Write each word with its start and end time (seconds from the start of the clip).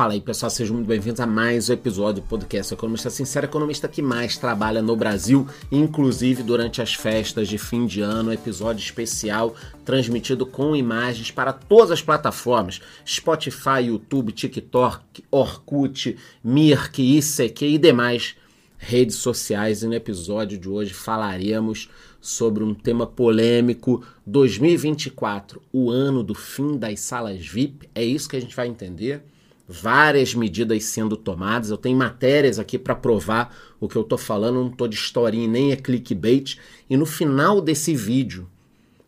Fala 0.00 0.14
aí, 0.14 0.20
pessoal, 0.22 0.48
sejam 0.48 0.76
muito 0.76 0.86
bem-vindos 0.86 1.20
a 1.20 1.26
mais 1.26 1.68
um 1.68 1.74
episódio 1.74 2.22
do 2.22 2.26
podcast 2.26 2.72
Economista 2.72 3.10
Sincero, 3.10 3.44
economista 3.44 3.86
que 3.86 4.00
mais 4.00 4.38
trabalha 4.38 4.80
no 4.80 4.96
Brasil, 4.96 5.46
inclusive 5.70 6.42
durante 6.42 6.80
as 6.80 6.94
festas 6.94 7.46
de 7.46 7.58
fim 7.58 7.84
de 7.84 8.00
ano, 8.00 8.32
episódio 8.32 8.82
especial 8.82 9.54
transmitido 9.84 10.46
com 10.46 10.74
imagens 10.74 11.30
para 11.30 11.52
todas 11.52 11.90
as 11.90 12.00
plataformas: 12.00 12.80
Spotify, 13.06 13.88
YouTube, 13.88 14.32
TikTok, 14.32 15.22
Orkut, 15.30 16.16
Mirk, 16.42 17.18
ICQ 17.18 17.66
e 17.66 17.76
demais 17.76 18.36
redes 18.78 19.16
sociais. 19.16 19.82
E 19.82 19.86
no 19.86 19.92
episódio 19.92 20.56
de 20.56 20.66
hoje 20.66 20.94
falaremos 20.94 21.90
sobre 22.22 22.64
um 22.64 22.72
tema 22.72 23.06
polêmico 23.06 24.02
2024, 24.24 25.60
o 25.70 25.90
ano 25.90 26.22
do 26.22 26.34
fim 26.34 26.78
das 26.78 27.00
salas 27.00 27.46
VIP. 27.46 27.90
É 27.94 28.02
isso 28.02 28.30
que 28.30 28.36
a 28.36 28.40
gente 28.40 28.56
vai 28.56 28.66
entender 28.66 29.22
várias 29.70 30.34
medidas 30.34 30.82
sendo 30.84 31.16
tomadas. 31.16 31.70
Eu 31.70 31.76
tenho 31.76 31.96
matérias 31.96 32.58
aqui 32.58 32.76
para 32.76 32.94
provar 32.94 33.54
o 33.78 33.88
que 33.88 33.96
eu 33.96 34.02
estou 34.02 34.18
falando, 34.18 34.56
não 34.56 34.68
estou 34.68 34.88
de 34.88 34.96
historinha 34.96 35.46
nem 35.46 35.70
é 35.70 35.76
clickbait. 35.76 36.58
E 36.88 36.96
no 36.96 37.06
final 37.06 37.60
desse 37.60 37.94
vídeo 37.94 38.48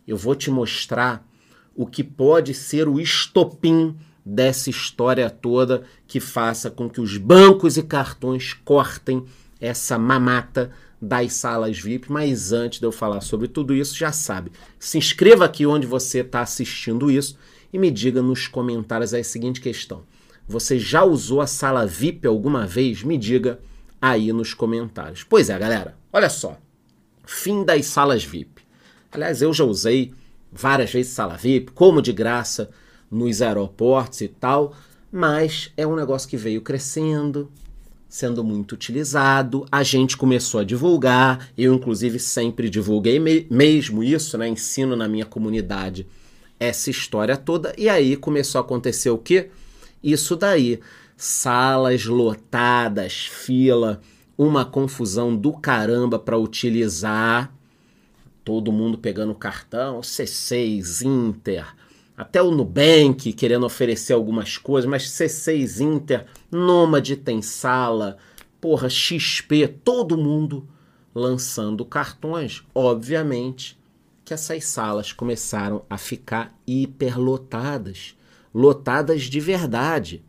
eu 0.06 0.16
vou 0.16 0.36
te 0.36 0.50
mostrar 0.50 1.26
o 1.74 1.86
que 1.86 2.04
pode 2.04 2.54
ser 2.54 2.88
o 2.88 3.00
estopim 3.00 3.96
dessa 4.24 4.70
história 4.70 5.28
toda 5.28 5.82
que 6.06 6.20
faça 6.20 6.70
com 6.70 6.88
que 6.88 7.00
os 7.00 7.16
bancos 7.16 7.76
e 7.76 7.82
cartões 7.82 8.52
cortem 8.52 9.24
essa 9.60 9.98
mamata 9.98 10.70
das 11.00 11.32
salas 11.32 11.80
VIP. 11.80 12.12
Mas 12.12 12.52
antes 12.52 12.78
de 12.78 12.86
eu 12.86 12.92
falar 12.92 13.20
sobre 13.20 13.48
tudo 13.48 13.74
isso, 13.74 13.96
já 13.96 14.12
sabe, 14.12 14.52
se 14.78 14.96
inscreva 14.96 15.44
aqui 15.44 15.66
onde 15.66 15.88
você 15.88 16.20
está 16.20 16.40
assistindo 16.40 17.10
isso 17.10 17.36
e 17.72 17.78
me 17.78 17.90
diga 17.90 18.22
nos 18.22 18.46
comentários 18.46 19.12
a 19.12 19.24
seguinte 19.24 19.60
questão. 19.60 20.04
Você 20.46 20.78
já 20.78 21.04
usou 21.04 21.40
a 21.40 21.46
sala 21.46 21.86
VIP 21.86 22.26
alguma 22.26 22.66
vez? 22.66 23.02
Me 23.02 23.16
diga 23.16 23.60
aí 24.00 24.32
nos 24.32 24.54
comentários. 24.54 25.22
Pois 25.22 25.48
é, 25.48 25.58
galera, 25.58 25.96
olha 26.12 26.28
só. 26.28 26.58
Fim 27.24 27.64
das 27.64 27.86
salas 27.86 28.24
VIP. 28.24 28.62
Aliás, 29.10 29.42
eu 29.42 29.52
já 29.52 29.64
usei 29.64 30.12
várias 30.50 30.92
vezes 30.92 31.12
sala 31.12 31.36
VIP, 31.36 31.72
como 31.72 32.02
de 32.02 32.12
graça 32.12 32.70
nos 33.10 33.40
aeroportos 33.40 34.20
e 34.20 34.28
tal, 34.28 34.74
mas 35.10 35.70
é 35.76 35.86
um 35.86 35.94
negócio 35.94 36.28
que 36.28 36.36
veio 36.36 36.62
crescendo, 36.62 37.50
sendo 38.08 38.42
muito 38.42 38.72
utilizado. 38.72 39.66
A 39.70 39.82
gente 39.82 40.16
começou 40.16 40.60
a 40.60 40.64
divulgar, 40.64 41.48
eu 41.56 41.74
inclusive 41.74 42.18
sempre 42.18 42.68
divulguei 42.68 43.18
me 43.18 43.46
mesmo 43.50 44.02
isso, 44.02 44.36
né? 44.36 44.48
Ensino 44.48 44.96
na 44.96 45.08
minha 45.08 45.24
comunidade 45.24 46.06
essa 46.58 46.90
história 46.90 47.36
toda. 47.36 47.74
E 47.76 47.88
aí 47.88 48.16
começou 48.16 48.58
a 48.58 48.62
acontecer 48.62 49.10
o 49.10 49.18
quê? 49.18 49.50
Isso 50.02 50.34
daí, 50.34 50.80
salas 51.16 52.04
lotadas, 52.06 53.26
fila, 53.26 54.00
uma 54.36 54.64
confusão 54.64 55.36
do 55.36 55.52
caramba 55.52 56.18
para 56.18 56.36
utilizar. 56.36 57.54
Todo 58.44 58.72
mundo 58.72 58.98
pegando 58.98 59.34
cartão, 59.34 60.00
C6, 60.00 61.04
Inter, 61.04 61.64
até 62.16 62.42
o 62.42 62.50
Nubank 62.50 63.32
querendo 63.32 63.64
oferecer 63.64 64.12
algumas 64.12 64.58
coisas, 64.58 64.90
mas 64.90 65.04
C6, 65.04 65.80
Inter, 65.80 66.26
Nômade 66.50 67.16
tem 67.16 67.40
sala, 67.40 68.16
porra, 68.60 68.88
XP, 68.90 69.68
todo 69.84 70.18
mundo 70.18 70.66
lançando 71.14 71.84
cartões. 71.84 72.64
Obviamente 72.74 73.78
que 74.24 74.34
essas 74.34 74.64
salas 74.64 75.12
começaram 75.12 75.84
a 75.88 75.98
ficar 75.98 76.56
hiperlotadas 76.66 78.16
lotadas 78.54 79.22
de 79.22 79.40
verdade. 79.40 80.22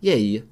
E 0.00 0.10
aí, 0.10 0.44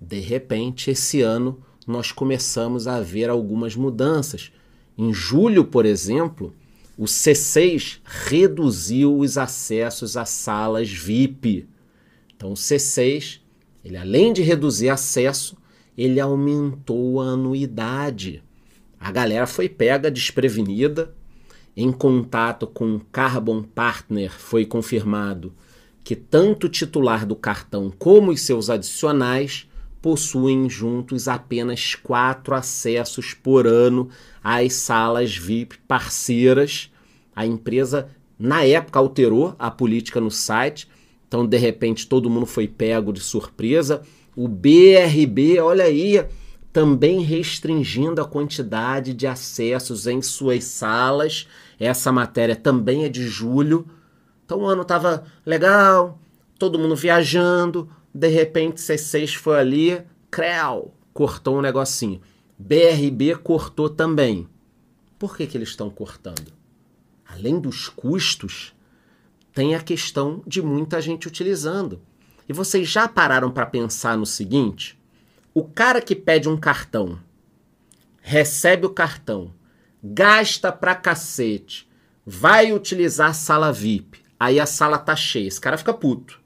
de 0.00 0.20
repente, 0.20 0.90
esse 0.90 1.22
ano 1.22 1.62
nós 1.86 2.12
começamos 2.12 2.86
a 2.86 3.00
ver 3.00 3.30
algumas 3.30 3.76
mudanças. 3.76 4.50
Em 4.98 5.12
julho, 5.12 5.64
por 5.64 5.86
exemplo, 5.86 6.52
o 6.98 7.04
C6 7.04 8.00
reduziu 8.04 9.18
os 9.18 9.38
acessos 9.38 10.16
a 10.16 10.24
salas 10.24 10.90
VIP. 10.90 11.68
Então, 12.34 12.50
o 12.50 12.54
C6, 12.54 13.40
ele 13.84 13.96
além 13.96 14.32
de 14.32 14.42
reduzir 14.42 14.88
acesso, 14.88 15.56
ele 15.96 16.20
aumentou 16.20 17.20
a 17.20 17.26
anuidade. 17.26 18.42
A 18.98 19.12
galera 19.12 19.46
foi 19.46 19.68
pega 19.68 20.10
desprevenida, 20.10 21.14
em 21.76 21.92
contato 21.92 22.66
com 22.66 22.96
o 22.96 23.00
Carbon 23.00 23.62
Partner 23.62 24.32
foi 24.32 24.64
confirmado 24.64 25.52
que 26.06 26.14
tanto 26.14 26.68
o 26.68 26.70
titular 26.70 27.26
do 27.26 27.34
cartão 27.34 27.92
como 27.98 28.30
os 28.30 28.42
seus 28.42 28.70
adicionais 28.70 29.68
possuem 30.00 30.70
juntos 30.70 31.26
apenas 31.26 31.96
quatro 31.96 32.54
acessos 32.54 33.34
por 33.34 33.66
ano 33.66 34.08
às 34.40 34.74
salas 34.74 35.36
VIP 35.36 35.78
parceiras. 35.78 36.92
A 37.34 37.44
empresa, 37.44 38.08
na 38.38 38.62
época, 38.62 39.00
alterou 39.00 39.56
a 39.58 39.68
política 39.68 40.20
no 40.20 40.30
site, 40.30 40.88
então 41.26 41.44
de 41.44 41.56
repente 41.56 42.06
todo 42.06 42.30
mundo 42.30 42.46
foi 42.46 42.68
pego 42.68 43.12
de 43.12 43.18
surpresa. 43.18 44.02
O 44.36 44.46
BRB, 44.46 45.58
olha 45.58 45.86
aí, 45.86 46.24
também 46.72 47.20
restringindo 47.20 48.20
a 48.20 48.28
quantidade 48.28 49.12
de 49.12 49.26
acessos 49.26 50.06
em 50.06 50.22
suas 50.22 50.62
salas. 50.62 51.48
Essa 51.80 52.12
matéria 52.12 52.54
também 52.54 53.04
é 53.04 53.08
de 53.08 53.26
julho. 53.26 53.84
Então 54.46 54.60
o 54.60 54.66
ano 54.66 54.84
tava 54.84 55.24
legal, 55.44 56.18
todo 56.56 56.78
mundo 56.78 56.94
viajando, 56.94 57.90
de 58.14 58.28
repente 58.28 58.80
C6 58.80 59.34
foi 59.34 59.58
ali, 59.58 60.02
creu, 60.30 60.94
cortou 61.12 61.58
um 61.58 61.60
negocinho. 61.60 62.20
BRB 62.56 63.34
cortou 63.42 63.90
também. 63.90 64.48
Por 65.18 65.36
que, 65.36 65.46
que 65.46 65.58
eles 65.58 65.70
estão 65.70 65.90
cortando? 65.90 66.52
Além 67.26 67.58
dos 67.58 67.88
custos, 67.88 68.72
tem 69.52 69.74
a 69.74 69.80
questão 69.80 70.42
de 70.46 70.62
muita 70.62 71.00
gente 71.00 71.26
utilizando. 71.26 72.00
E 72.48 72.52
vocês 72.52 72.88
já 72.88 73.08
pararam 73.08 73.50
para 73.50 73.66
pensar 73.66 74.16
no 74.16 74.24
seguinte? 74.24 74.96
O 75.52 75.64
cara 75.64 76.00
que 76.00 76.14
pede 76.14 76.48
um 76.48 76.56
cartão, 76.56 77.18
recebe 78.22 78.86
o 78.86 78.90
cartão, 78.90 79.52
gasta 80.02 80.70
pra 80.70 80.94
cacete, 80.94 81.88
vai 82.24 82.72
utilizar 82.72 83.30
a 83.30 83.34
sala 83.34 83.72
VIP, 83.72 84.25
Aí 84.38 84.60
a 84.60 84.66
sala 84.66 84.98
tá 84.98 85.16
cheia, 85.16 85.48
esse 85.48 85.60
cara 85.60 85.78
fica 85.78 85.94
puto. 85.94 86.40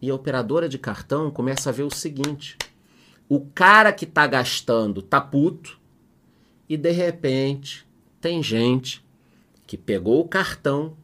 E 0.00 0.10
a 0.10 0.14
operadora 0.14 0.68
de 0.68 0.78
cartão 0.78 1.30
começa 1.30 1.70
a 1.70 1.72
ver 1.72 1.82
o 1.82 1.94
seguinte: 1.94 2.56
o 3.28 3.40
cara 3.40 3.92
que 3.92 4.06
tá 4.06 4.26
gastando 4.26 5.02
tá 5.02 5.20
puto, 5.20 5.78
e 6.68 6.76
de 6.76 6.90
repente 6.90 7.86
tem 8.20 8.42
gente 8.42 9.04
que 9.66 9.76
pegou 9.76 10.20
o 10.20 10.28
cartão, 10.28 10.96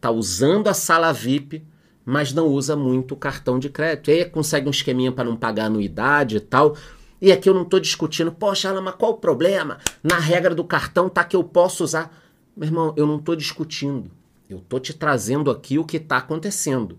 tá 0.00 0.10
usando 0.10 0.68
a 0.68 0.74
sala 0.74 1.12
VIP, 1.12 1.64
mas 2.04 2.32
não 2.32 2.46
usa 2.46 2.74
muito 2.74 3.12
o 3.12 3.16
cartão 3.16 3.58
de 3.58 3.68
crédito. 3.68 4.10
E 4.10 4.14
aí 4.14 4.24
consegue 4.24 4.66
um 4.66 4.70
esqueminha 4.70 5.12
para 5.12 5.24
não 5.24 5.36
pagar 5.36 5.66
anuidade 5.66 6.36
e 6.36 6.40
tal. 6.40 6.76
E 7.20 7.30
aqui 7.30 7.48
eu 7.48 7.54
não 7.54 7.62
estou 7.62 7.78
discutindo, 7.78 8.32
poxa, 8.32 8.68
Alan, 8.68 8.80
mas 8.80 8.96
qual 8.96 9.12
o 9.12 9.18
problema? 9.18 9.78
Na 10.02 10.18
regra 10.18 10.54
do 10.54 10.64
cartão 10.64 11.08
tá 11.08 11.22
que 11.22 11.36
eu 11.36 11.44
posso 11.44 11.84
usar. 11.84 12.12
Meu 12.56 12.66
irmão, 12.66 12.94
eu 12.96 13.06
não 13.06 13.16
estou 13.16 13.36
discutindo. 13.36 14.10
Eu 14.48 14.60
tô 14.60 14.78
te 14.78 14.92
trazendo 14.92 15.50
aqui 15.50 15.78
o 15.78 15.84
que 15.84 15.96
está 15.96 16.18
acontecendo. 16.18 16.98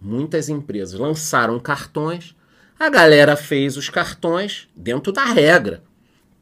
Muitas 0.00 0.48
empresas 0.48 0.98
lançaram 0.98 1.58
cartões, 1.58 2.36
a 2.78 2.88
galera 2.88 3.36
fez 3.36 3.76
os 3.76 3.88
cartões 3.88 4.68
dentro 4.76 5.12
da 5.12 5.24
regra. 5.24 5.82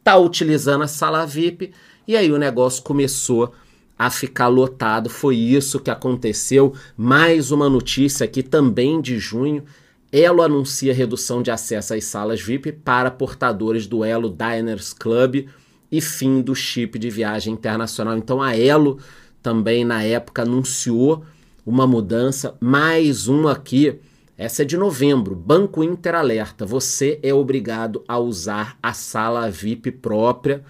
Tá 0.03 0.17
utilizando 0.17 0.83
a 0.83 0.87
sala 0.87 1.25
VIP 1.25 1.71
e 2.07 2.17
aí 2.17 2.31
o 2.31 2.37
negócio 2.37 2.83
começou 2.83 3.53
a 3.97 4.09
ficar 4.09 4.47
lotado. 4.47 5.09
Foi 5.09 5.35
isso 5.35 5.79
que 5.79 5.91
aconteceu. 5.91 6.73
Mais 6.97 7.51
uma 7.51 7.69
notícia 7.69 8.25
aqui 8.25 8.43
também 8.43 8.99
de 8.99 9.19
junho. 9.19 9.63
Elo 10.11 10.41
anuncia 10.41 10.93
redução 10.93 11.41
de 11.41 11.51
acesso 11.51 11.93
às 11.93 12.03
salas 12.03 12.41
VIP 12.41 12.71
para 12.71 13.09
portadores 13.09 13.87
do 13.87 14.03
Elo 14.03 14.29
Diners 14.29 14.93
Club 14.93 15.47
e 15.91 16.01
fim 16.01 16.41
do 16.41 16.55
chip 16.55 16.99
de 16.99 17.09
viagem 17.09 17.53
internacional. 17.53 18.17
Então 18.17 18.41
a 18.41 18.57
Elo 18.57 18.99
também 19.43 19.83
na 19.83 20.01
época 20.01 20.43
anunciou 20.43 21.25
uma 21.65 21.85
mudança, 21.85 22.55
mais 22.61 23.27
um 23.27 23.47
aqui, 23.47 23.99
essa 24.37 24.61
é 24.61 24.65
de 24.65 24.77
novembro, 24.77 25.35
Banco 25.35 25.83
Inter 25.83 26.15
alerta, 26.15 26.65
você 26.65 27.19
é 27.21 27.33
obrigado 27.33 28.03
a 28.07 28.17
usar 28.17 28.77
a 28.81 28.93
sala 28.93 29.51
VIP 29.51 29.91
própria, 29.91 30.63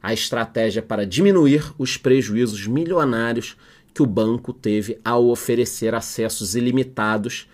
a 0.00 0.14
estratégia 0.14 0.80
para 0.80 1.04
diminuir 1.04 1.72
os 1.76 1.96
prejuízos 1.96 2.66
milionários 2.66 3.56
que 3.92 4.02
o 4.02 4.06
banco 4.06 4.52
teve 4.52 4.98
ao 5.04 5.26
oferecer 5.26 5.92
acessos 5.92 6.54
ilimitados 6.54 7.48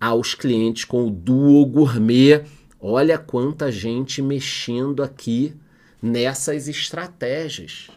aos 0.00 0.34
clientes 0.34 0.84
com 0.84 1.08
o 1.08 1.10
Duo 1.10 1.66
Gourmet. 1.66 2.44
Olha 2.80 3.18
quanta 3.18 3.70
gente 3.70 4.22
mexendo 4.22 5.02
aqui 5.02 5.52
nessas 6.00 6.68
estratégias 6.68 7.90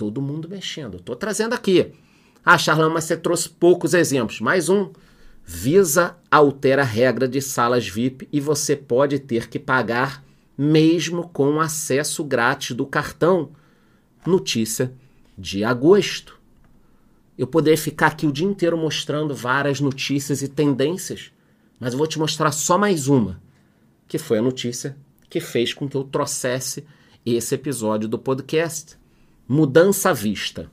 todo 0.00 0.22
mundo 0.22 0.48
mexendo. 0.48 0.96
Estou 0.96 1.14
trazendo 1.14 1.52
aqui. 1.52 1.92
Ah, 2.42 2.56
Charlão, 2.56 2.88
mas 2.88 3.04
você 3.04 3.18
trouxe 3.18 3.50
poucos 3.50 3.92
exemplos. 3.92 4.40
Mais 4.40 4.70
um. 4.70 4.90
Visa 5.44 6.16
altera 6.30 6.80
a 6.80 6.86
regra 6.86 7.28
de 7.28 7.42
salas 7.42 7.86
VIP 7.86 8.26
e 8.32 8.40
você 8.40 8.74
pode 8.74 9.18
ter 9.18 9.50
que 9.50 9.58
pagar 9.58 10.24
mesmo 10.56 11.28
com 11.28 11.60
acesso 11.60 12.24
grátis 12.24 12.74
do 12.74 12.86
cartão. 12.86 13.50
Notícia 14.24 14.90
de 15.36 15.64
agosto. 15.64 16.40
Eu 17.36 17.46
poderia 17.46 17.76
ficar 17.76 18.06
aqui 18.06 18.26
o 18.26 18.32
dia 18.32 18.46
inteiro 18.46 18.78
mostrando 18.78 19.34
várias 19.34 19.80
notícias 19.80 20.40
e 20.40 20.48
tendências, 20.48 21.30
mas 21.78 21.92
eu 21.92 21.98
vou 21.98 22.06
te 22.06 22.18
mostrar 22.18 22.52
só 22.52 22.78
mais 22.78 23.06
uma, 23.06 23.38
que 24.08 24.16
foi 24.16 24.38
a 24.38 24.42
notícia 24.42 24.96
que 25.28 25.40
fez 25.40 25.74
com 25.74 25.86
que 25.86 25.96
eu 25.96 26.04
trouxesse 26.04 26.86
esse 27.24 27.54
episódio 27.54 28.08
do 28.08 28.18
podcast. 28.18 28.99
Mudança 29.52 30.10
à 30.10 30.12
vista. 30.12 30.70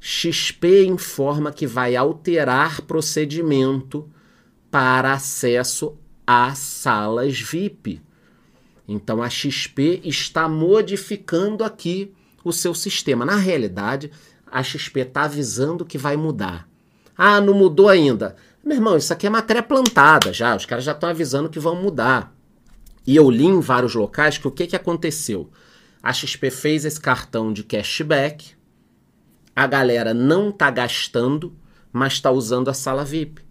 XP 0.00 0.84
informa 0.84 1.52
que 1.52 1.64
vai 1.64 1.94
alterar 1.94 2.82
procedimento 2.82 4.10
para 4.68 5.12
acesso 5.12 5.96
às 6.26 6.58
salas 6.58 7.38
VIP. 7.38 8.02
Então 8.88 9.22
a 9.22 9.30
XP 9.30 10.00
está 10.02 10.48
modificando 10.48 11.62
aqui 11.62 12.12
o 12.42 12.52
seu 12.52 12.74
sistema. 12.74 13.24
Na 13.24 13.36
realidade, 13.36 14.10
a 14.44 14.60
XP 14.60 15.02
está 15.02 15.22
avisando 15.22 15.84
que 15.84 15.96
vai 15.96 16.16
mudar. 16.16 16.68
Ah, 17.16 17.40
não 17.40 17.54
mudou 17.54 17.88
ainda. 17.88 18.34
Meu 18.64 18.76
irmão, 18.76 18.96
isso 18.96 19.12
aqui 19.12 19.28
é 19.28 19.30
matéria 19.30 19.62
plantada 19.62 20.32
já. 20.32 20.56
Os 20.56 20.66
caras 20.66 20.82
já 20.82 20.90
estão 20.90 21.08
avisando 21.10 21.48
que 21.48 21.60
vão 21.60 21.80
mudar. 21.80 22.34
E 23.06 23.14
eu 23.14 23.30
li 23.30 23.44
em 23.44 23.60
vários 23.60 23.94
locais 23.94 24.36
que 24.36 24.48
o 24.48 24.50
que, 24.50 24.66
que 24.66 24.74
aconteceu? 24.74 25.48
A 26.06 26.12
XP 26.12 26.52
fez 26.52 26.84
esse 26.84 27.00
cartão 27.00 27.52
de 27.52 27.64
cashback, 27.64 28.54
a 29.56 29.66
galera 29.66 30.14
não 30.14 30.50
está 30.50 30.70
gastando, 30.70 31.52
mas 31.92 32.12
está 32.12 32.30
usando 32.30 32.68
a 32.68 32.74
sala 32.74 33.04
VIP. 33.04 33.42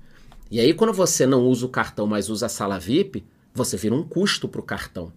E 0.50 0.62
aí, 0.62 0.74
quando 0.74 0.94
você 0.94 1.26
não 1.26 1.44
usa 1.48 1.66
o 1.66 1.70
cartão, 1.70 2.08
mas 2.08 2.30
usa 2.30 2.46
a 2.46 2.50
sala 2.50 2.80
VIP, 2.80 3.26
você 3.54 3.76
vira 3.76 3.94
um 3.94 4.04
custo 4.04 4.48
para 4.48 4.62
o 4.62 4.64
cartão. 4.64 5.12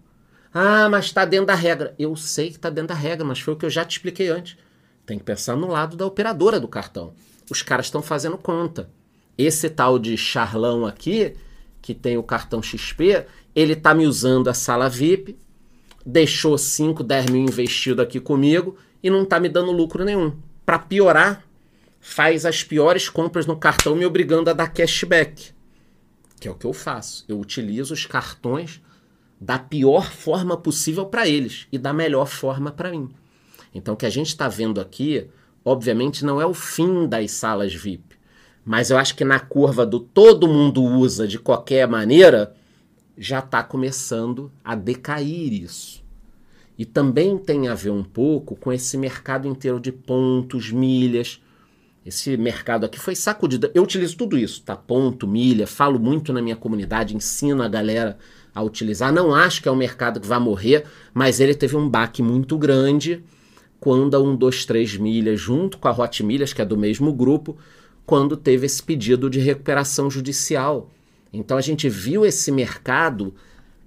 Ah, 0.53 0.89
mas 0.89 1.05
está 1.05 1.23
dentro 1.23 1.45
da 1.45 1.55
regra. 1.55 1.95
Eu 1.97 2.13
sei 2.17 2.49
que 2.49 2.57
está 2.57 2.69
dentro 2.69 2.89
da 2.89 2.93
regra, 2.93 3.25
mas 3.25 3.39
foi 3.39 3.53
o 3.53 3.57
que 3.57 3.65
eu 3.65 3.69
já 3.69 3.85
te 3.85 3.93
expliquei 3.93 4.27
antes. 4.27 4.57
Tem 5.05 5.17
que 5.17 5.23
pensar 5.23 5.55
no 5.55 5.67
lado 5.67 5.95
da 5.95 6.05
operadora 6.05 6.59
do 6.59 6.67
cartão. 6.67 7.13
Os 7.49 7.61
caras 7.61 7.85
estão 7.85 8.01
fazendo 8.01 8.37
conta. 8.37 8.89
Esse 9.37 9.69
tal 9.69 9.97
de 9.97 10.17
charlão 10.17 10.85
aqui, 10.85 11.37
que 11.81 11.95
tem 11.95 12.17
o 12.17 12.23
cartão 12.23 12.61
XP, 12.61 13.25
ele 13.55 13.73
está 13.73 13.93
me 13.93 14.05
usando 14.05 14.49
a 14.49 14.53
sala 14.53 14.89
VIP, 14.89 15.37
deixou 16.05 16.57
5, 16.57 17.03
10 17.03 17.25
mil 17.27 17.43
investido 17.43 18.01
aqui 18.01 18.19
comigo 18.19 18.77
e 19.01 19.09
não 19.09 19.23
está 19.23 19.39
me 19.39 19.49
dando 19.49 19.71
lucro 19.71 20.03
nenhum. 20.03 20.33
Para 20.65 20.79
piorar, 20.79 21.43
faz 21.99 22.45
as 22.45 22.63
piores 22.63 23.09
compras 23.09 23.45
no 23.45 23.57
cartão 23.57 23.95
me 23.95 24.05
obrigando 24.05 24.49
a 24.49 24.53
dar 24.53 24.69
cashback. 24.69 25.51
Que 26.39 26.47
é 26.47 26.51
o 26.51 26.55
que 26.55 26.65
eu 26.65 26.73
faço. 26.73 27.25
Eu 27.27 27.39
utilizo 27.39 27.93
os 27.93 28.05
cartões 28.05 28.81
da 29.39 29.57
pior 29.57 30.11
forma 30.11 30.57
possível 30.57 31.05
para 31.05 31.27
eles 31.27 31.67
e 31.71 31.77
da 31.77 31.93
melhor 31.93 32.27
forma 32.27 32.71
para 32.71 32.91
mim. 32.91 33.09
Então, 33.73 33.93
o 33.93 33.97
que 33.97 34.05
a 34.05 34.09
gente 34.09 34.27
está 34.27 34.47
vendo 34.47 34.81
aqui, 34.81 35.27
obviamente, 35.63 36.25
não 36.25 36.41
é 36.41 36.45
o 36.45 36.53
fim 36.53 37.07
das 37.07 37.31
salas 37.31 37.73
VIP, 37.73 38.17
mas 38.65 38.89
eu 38.89 38.97
acho 38.97 39.15
que 39.15 39.23
na 39.23 39.39
curva 39.39 39.85
do 39.85 39.99
todo 39.99 40.47
mundo 40.47 40.83
usa 40.83 41.27
de 41.27 41.39
qualquer 41.39 41.87
maneira, 41.87 42.55
já 43.19 43.39
está 43.39 43.61
começando 43.61 44.49
a 44.63 44.73
decair 44.73 45.51
isso. 45.51 46.01
E 46.77 46.85
também 46.85 47.37
tem 47.37 47.67
a 47.67 47.75
ver 47.75 47.89
um 47.89 48.03
pouco 48.03 48.55
com 48.55 48.71
esse 48.71 48.97
mercado 48.97 49.45
inteiro 49.45 49.81
de 49.81 49.91
pontos, 49.91 50.71
milhas. 50.71 51.41
Esse 52.05 52.37
mercado 52.37 52.85
aqui 52.85 52.97
foi 52.97 53.15
sacudido. 53.15 53.69
Eu 53.75 53.83
utilizo 53.83 54.15
tudo 54.15 54.37
isso, 54.37 54.61
tá? 54.61 54.77
Ponto, 54.77 55.27
milha, 55.27 55.67
falo 55.67 55.99
muito 55.99 56.31
na 56.31 56.41
minha 56.41 56.55
comunidade, 56.55 57.13
ensino 57.13 57.61
a 57.61 57.67
galera 57.67 58.17
a 58.55 58.63
utilizar. 58.63 59.11
Não 59.11 59.35
acho 59.35 59.61
que 59.61 59.67
é 59.67 59.71
um 59.71 59.75
mercado 59.75 60.21
que 60.21 60.27
vai 60.27 60.39
morrer, 60.39 60.85
mas 61.13 61.41
ele 61.41 61.53
teve 61.53 61.75
um 61.75 61.89
baque 61.89 62.23
muito 62.23 62.57
grande 62.57 63.21
quando 63.81 64.15
a 64.15 64.19
123 64.19 64.95
Milhas, 64.95 65.39
junto 65.39 65.77
com 65.77 65.89
a 65.89 65.91
Hot 65.91 66.23
Milhas, 66.23 66.53
que 66.53 66.61
é 66.61 66.65
do 66.65 66.77
mesmo 66.77 67.11
grupo, 67.11 67.57
quando 68.05 68.37
teve 68.37 68.65
esse 68.65 68.81
pedido 68.81 69.29
de 69.29 69.39
recuperação 69.39 70.09
judicial. 70.09 70.89
Então 71.31 71.57
a 71.57 71.61
gente 71.61 71.87
viu 71.87 72.25
esse 72.25 72.51
mercado 72.51 73.33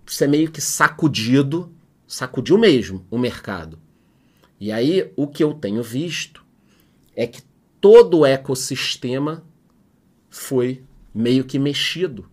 ser 0.07 0.29
meio 0.29 0.51
que 0.51 0.61
sacudido, 0.61 1.73
sacudiu 2.07 2.59
mesmo 2.59 3.07
o 3.11 3.19
mercado. 3.19 3.79
E 4.61 4.71
aí 4.71 5.11
o 5.17 5.27
que 5.27 5.43
eu 5.43 5.55
tenho 5.55 5.83
visto 5.83 6.45
é 7.17 7.27
que 7.27 7.43
todo 7.81 8.21
o 8.21 8.27
ecossistema 8.27 9.45
foi 10.31 10.83
meio 11.15 11.45
que 11.45 11.59
mexido. 11.59 12.29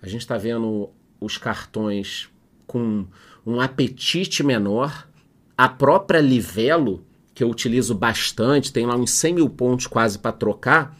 A 0.00 0.08
gente 0.08 0.20
está 0.20 0.38
vendo 0.38 0.90
os 1.20 1.36
cartões 1.38 2.28
com 2.66 3.06
um 3.44 3.60
apetite 3.60 4.42
menor. 4.42 5.08
A 5.56 5.68
própria 5.68 6.20
Livelo, 6.20 7.04
que 7.34 7.42
eu 7.42 7.50
utilizo 7.50 7.94
bastante, 7.94 8.72
tem 8.72 8.86
lá 8.86 8.96
uns 8.96 9.10
100 9.10 9.34
mil 9.34 9.50
pontos 9.50 9.86
quase 9.86 10.18
para 10.18 10.32
trocar. 10.32 10.98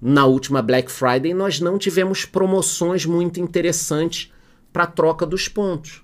Na 0.00 0.26
última 0.26 0.62
Black 0.62 0.90
Friday, 0.90 1.32
nós 1.32 1.60
não 1.60 1.78
tivemos 1.78 2.24
promoções 2.24 3.06
muito 3.06 3.40
interessantes 3.40 4.32
para 4.72 4.86
troca 4.86 5.24
dos 5.24 5.48
pontos. 5.48 6.02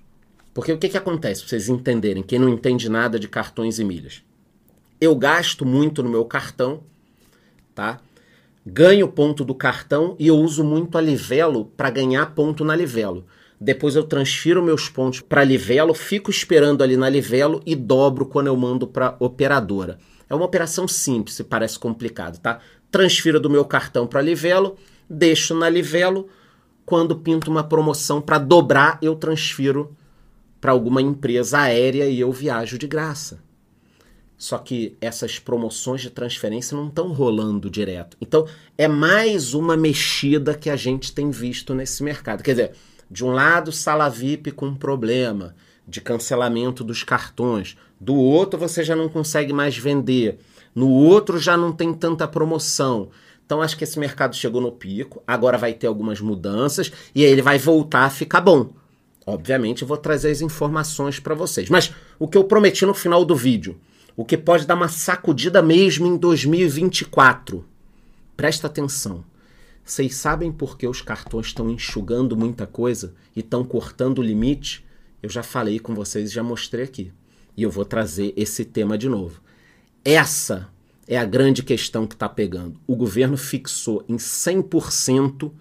Porque 0.53 0.71
o 0.71 0.77
que, 0.77 0.89
que 0.89 0.97
acontece, 0.97 1.47
vocês 1.47 1.69
entenderem, 1.69 2.23
quem 2.23 2.39
não 2.39 2.49
entende 2.49 2.89
nada 2.89 3.19
de 3.19 3.27
cartões 3.27 3.79
e 3.79 3.83
milhas? 3.83 4.23
Eu 4.99 5.15
gasto 5.15 5.65
muito 5.65 6.01
no 6.01 6.09
meu 6.09 6.25
cartão, 6.25 6.83
tá? 7.73 7.99
ganho 8.65 9.07
ponto 9.07 9.43
do 9.43 9.53
cartão 9.53 10.15
e 10.17 10.27
eu 10.27 10.37
uso 10.37 10.63
muito 10.63 10.97
a 10.97 11.01
Livelo 11.01 11.65
para 11.77 11.89
ganhar 11.89 12.33
ponto 12.33 12.63
na 12.63 12.75
Livelo. 12.75 13.25
Depois 13.59 13.95
eu 13.95 14.03
transfiro 14.03 14.63
meus 14.63 14.89
pontos 14.89 15.21
para 15.21 15.43
Livelo, 15.43 15.93
fico 15.93 16.29
esperando 16.29 16.81
ali 16.83 16.97
na 16.97 17.09
Livelo 17.09 17.61
e 17.65 17.75
dobro 17.75 18.25
quando 18.25 18.47
eu 18.47 18.55
mando 18.55 18.87
para 18.87 19.15
operadora. 19.19 19.97
É 20.29 20.35
uma 20.35 20.45
operação 20.45 20.87
simples, 20.87 21.41
parece 21.41 21.77
complicado, 21.77 22.39
tá? 22.39 22.59
Transfiro 22.93 23.39
do 23.39 23.49
meu 23.49 23.65
cartão 23.65 24.05
para 24.05 24.21
Livelo, 24.21 24.77
deixo 25.09 25.55
na 25.55 25.67
Livelo, 25.67 26.29
quando 26.85 27.15
pinto 27.17 27.49
uma 27.49 27.63
promoção 27.63 28.21
para 28.21 28.37
dobrar, 28.37 28.99
eu 29.01 29.15
transfiro 29.15 29.97
para 30.61 30.73
alguma 30.73 31.01
empresa 31.01 31.57
aérea 31.57 32.05
e 32.05 32.19
eu 32.19 32.31
viajo 32.31 32.77
de 32.77 32.85
graça. 32.85 33.41
Só 34.37 34.59
que 34.59 34.95
essas 35.01 35.39
promoções 35.39 36.01
de 36.01 36.11
transferência 36.11 36.77
não 36.77 36.89
estão 36.89 37.11
rolando 37.11 37.67
direto. 37.67 38.15
Então, 38.21 38.45
é 38.77 38.87
mais 38.87 39.55
uma 39.55 39.75
mexida 39.75 40.53
que 40.53 40.69
a 40.69 40.75
gente 40.75 41.13
tem 41.13 41.31
visto 41.31 41.73
nesse 41.73 42.03
mercado. 42.03 42.43
Quer 42.43 42.51
dizer, 42.51 42.71
de 43.09 43.25
um 43.25 43.31
lado, 43.31 43.71
sala 43.71 44.07
VIP 44.07 44.51
com 44.51 44.75
problema 44.75 45.55
de 45.87 45.99
cancelamento 45.99 46.83
dos 46.83 47.01
cartões. 47.01 47.75
Do 47.99 48.13
outro, 48.13 48.59
você 48.59 48.83
já 48.83 48.95
não 48.95 49.09
consegue 49.09 49.51
mais 49.51 49.75
vender. 49.75 50.37
No 50.73 50.89
outro, 50.89 51.37
já 51.37 51.55
não 51.55 51.71
tem 51.71 51.93
tanta 51.93 52.27
promoção. 52.27 53.09
Então, 53.45 53.61
acho 53.61 53.77
que 53.77 53.83
esse 53.83 53.99
mercado 53.99 54.35
chegou 54.35 54.61
no 54.61 54.71
pico. 54.71 55.21
Agora 55.27 55.57
vai 55.57 55.73
ter 55.73 55.87
algumas 55.87 56.19
mudanças 56.19 56.91
e 57.13 57.23
aí 57.23 57.31
ele 57.31 57.41
vai 57.41 57.57
voltar 57.57 58.05
a 58.05 58.09
ficar 58.09 58.41
bom. 58.41 58.69
Obviamente, 59.25 59.83
eu 59.83 59.87
vou 59.87 59.97
trazer 59.97 60.31
as 60.31 60.41
informações 60.41 61.19
para 61.19 61.35
vocês. 61.35 61.69
Mas 61.69 61.93
o 62.17 62.27
que 62.27 62.37
eu 62.37 62.43
prometi 62.43 62.85
no 62.85 62.93
final 62.93 63.23
do 63.23 63.35
vídeo 63.35 63.79
o 64.15 64.23
que 64.23 64.37
pode 64.37 64.67
dar 64.67 64.75
uma 64.75 64.87
sacudida 64.87 65.61
mesmo 65.61 66.05
em 66.05 66.15
2024. 66.15 67.65
Presta 68.37 68.67
atenção. 68.67 69.23
Vocês 69.83 70.15
sabem 70.15 70.51
por 70.51 70.77
que 70.77 70.87
os 70.87 71.01
cartões 71.01 71.47
estão 71.47 71.69
enxugando 71.69 72.37
muita 72.37 72.65
coisa 72.67 73.15
e 73.35 73.39
estão 73.39 73.63
cortando 73.63 74.19
o 74.19 74.23
limite? 74.23 74.85
Eu 75.21 75.29
já 75.29 75.41
falei 75.41 75.79
com 75.79 75.95
vocês 75.95 76.29
e 76.29 76.33
já 76.33 76.43
mostrei 76.43 76.85
aqui. 76.85 77.11
E 77.57 77.63
eu 77.63 77.71
vou 77.71 77.83
trazer 77.83 78.33
esse 78.37 78.63
tema 78.63 78.97
de 78.97 79.09
novo. 79.09 79.41
Essa 80.05 80.67
é 81.07 81.17
a 81.17 81.25
grande 81.25 81.63
questão 81.63 82.05
que 82.05 82.15
está 82.15 82.27
pegando. 82.27 82.79
O 82.85 82.95
governo 82.95 83.37
fixou 83.37 84.03
em 84.07 84.17
100% 84.17 85.51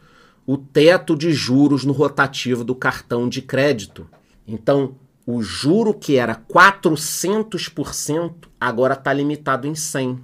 o 0.47 0.57
teto 0.57 1.17
de 1.17 1.33
juros 1.33 1.85
no 1.85 1.93
rotativo 1.93 2.65
do 2.65 2.75
cartão 2.75 3.29
de 3.29 3.43
crédito. 3.43 4.09
Então, 4.47 4.97
o 5.25 5.43
juro 5.43 5.95
que 5.95 6.17
era 6.17 6.35
400% 6.35 8.49
agora 8.61 8.95
está 8.95 9.13
limitado 9.13 9.69
em 9.69 9.75
100. 9.75 10.19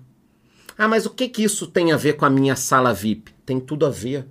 Ah, 0.77 0.89
mas 0.89 1.07
o 1.07 1.11
que, 1.11 1.29
que 1.29 1.43
isso 1.43 1.67
tem 1.67 1.93
a 1.93 1.97
ver 1.97 2.15
com 2.15 2.25
a 2.25 2.31
minha 2.31 2.57
sala 2.57 2.93
VIP? 2.93 3.33
Tem 3.47 3.61
tudo 3.61 3.87
a 3.87 3.91
ver. 3.91 4.27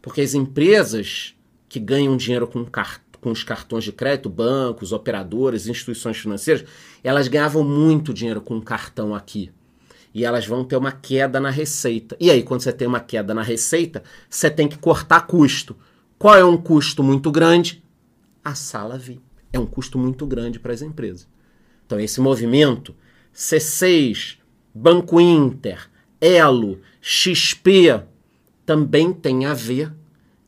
Porque 0.00 0.20
as 0.20 0.34
empresas 0.34 1.34
que 1.68 1.80
ganham 1.80 2.16
dinheiro 2.16 2.46
com, 2.46 2.64
com 3.24 3.30
os 3.30 3.42
cartões 3.42 3.84
de 3.84 3.90
crédito, 3.90 4.28
bancos, 4.28 4.92
operadores, 4.92 5.66
instituições 5.66 6.18
financeiras, 6.18 6.62
elas 7.02 7.26
ganhavam 7.26 7.64
muito 7.64 8.12
dinheiro 8.12 8.42
com 8.42 8.60
cartão 8.60 9.14
aqui. 9.14 9.50
E 10.12 10.26
elas 10.26 10.46
vão 10.46 10.62
ter 10.62 10.76
uma 10.76 10.92
queda 10.92 11.40
na 11.40 11.48
receita. 11.48 12.14
E 12.20 12.30
aí, 12.30 12.42
quando 12.42 12.60
você 12.60 12.70
tem 12.70 12.86
uma 12.86 13.00
queda 13.00 13.32
na 13.32 13.40
receita, 13.40 14.02
você 14.28 14.50
tem 14.50 14.68
que 14.68 14.76
cortar 14.76 15.22
custo. 15.22 15.74
Qual 16.18 16.36
é 16.36 16.44
um 16.44 16.58
custo 16.58 17.02
muito 17.02 17.30
grande? 17.30 17.82
A 18.44 18.54
sala 18.54 18.98
VIP 18.98 19.22
é 19.54 19.58
um 19.58 19.64
custo 19.64 19.98
muito 19.98 20.26
grande 20.26 20.60
para 20.60 20.74
as 20.74 20.82
empresas. 20.82 21.26
Então, 21.86 21.98
esse 21.98 22.20
movimento, 22.20 22.94
C6, 23.34 24.36
Banco 24.74 25.18
Inter, 25.18 25.88
Elo, 26.20 26.78
XP, 27.00 28.02
também 28.66 29.14
tem 29.14 29.46
a 29.46 29.54
ver 29.54 29.90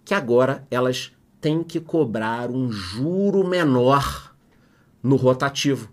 que 0.04 0.12
agora 0.12 0.66
elas 0.70 1.15
têm 1.40 1.62
que 1.62 1.80
cobrar 1.80 2.50
um 2.50 2.70
juro 2.70 3.46
menor 3.46 4.34
no 5.02 5.16
rotativo. 5.16 5.88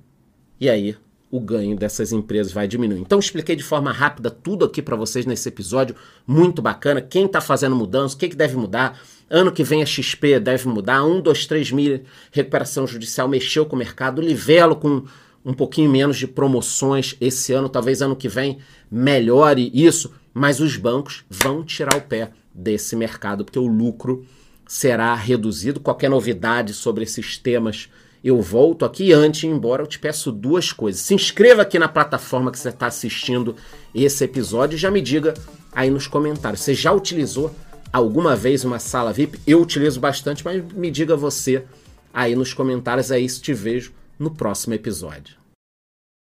E 0.60 0.70
aí 0.70 0.96
o 1.34 1.40
ganho 1.40 1.76
dessas 1.76 2.12
empresas 2.12 2.54
vai 2.54 2.68
diminuir. 2.68 3.00
Então 3.00 3.18
expliquei 3.18 3.56
de 3.56 3.64
forma 3.64 3.92
rápida 3.92 4.30
tudo 4.30 4.66
aqui 4.66 4.84
para 4.84 4.96
vocês 4.96 5.26
nesse 5.26 5.50
episódio, 5.50 5.96
muito 6.28 6.62
bacana. 6.62 7.02
Quem 7.02 7.26
está 7.26 7.42
fazendo 7.42 7.76
mudança, 7.76 8.16
o 8.16 8.18
que, 8.20 8.30
que 8.30 8.36
deve 8.36 8.56
mudar. 8.56 9.00
Ano 9.30 9.52
que 9.52 9.64
vem 9.64 9.82
a 9.82 9.86
XP 9.86 10.40
deve 10.40 10.68
mudar. 10.68 11.04
1, 11.04 11.22
2, 11.22 11.48
3 11.48 11.72
mil 11.72 12.02
recuperação 12.32 12.86
judicial 12.86 13.28
mexeu 13.28 13.66
com 13.66 13.76
o 13.76 13.80
mercado. 13.80 14.22
Livelo 14.22 14.76
com 14.76 15.06
um 15.44 15.54
pouquinho 15.54 15.90
menos 15.90 16.18
de 16.18 16.28
promoções 16.28 17.16
esse 17.20 17.52
ano, 17.52 17.68
talvez 17.68 18.02
ano 18.02 18.16
que 18.16 18.30
vem 18.30 18.60
melhore 18.90 19.72
isso, 19.74 20.14
mas 20.34 20.60
os 20.60 20.78
bancos 20.78 21.26
vão 21.30 21.64
tirar 21.64 21.98
o 21.98 22.02
pé 22.02 22.32
desse 22.54 22.96
mercado, 22.96 23.44
porque 23.44 23.60
o 23.60 23.68
lucro 23.68 24.24
será 24.74 25.14
reduzido. 25.14 25.80
Qualquer 25.80 26.10
novidade 26.10 26.74
sobre 26.74 27.04
esses 27.04 27.38
temas 27.38 27.90
eu 28.24 28.42
volto 28.42 28.86
aqui 28.86 29.14
antes, 29.14 29.44
embora 29.44 29.84
eu 29.84 29.88
te 29.88 30.00
peço 30.00 30.32
duas 30.32 30.72
coisas. 30.72 31.02
Se 31.02 31.14
inscreva 31.14 31.62
aqui 31.62 31.78
na 31.78 31.88
plataforma 31.88 32.52
que 32.52 32.58
você 32.58 32.70
está 32.70 32.88
assistindo 32.88 33.56
esse 33.94 34.24
episódio 34.24 34.76
e 34.76 34.80
já 34.80 34.90
me 34.90 35.00
diga 35.00 35.36
aí 35.72 35.92
nos 35.92 36.08
comentários. 36.08 36.62
Você 36.62 36.74
já 36.74 36.92
utilizou 36.92 37.54
alguma 37.92 38.36
vez 38.36 38.66
uma 38.66 38.80
sala 38.80 39.14
VIP? 39.14 39.40
Eu 39.46 39.62
utilizo 39.62 40.00
bastante, 40.00 40.44
mas 40.44 40.64
me 40.74 40.90
diga 40.90 41.16
você 41.16 41.66
aí 42.12 42.36
nos 42.36 42.52
comentários 42.52 43.12
aí 43.12 43.30
se 43.30 43.42
te 43.42 43.54
vejo 43.54 43.94
no 44.18 44.32
próximo 44.32 44.74
episódio. 44.74 45.43